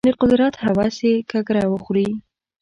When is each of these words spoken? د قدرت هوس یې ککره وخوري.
د 0.07 0.09
قدرت 0.21 0.53
هوس 0.63 0.97
یې 1.07 1.13
ککره 1.29 1.63
وخوري. 1.73 2.09